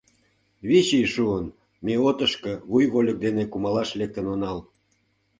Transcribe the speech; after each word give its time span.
Вич 0.67 0.87
ий 0.99 1.07
шуын— 1.13 1.45
ме 1.85 1.93
отышко 2.09 2.53
вуй 2.69 2.85
вольык 2.91 3.17
дене 3.25 3.43
кумалаш 3.51 3.89
лектын 3.99 4.25
онал. 4.33 4.59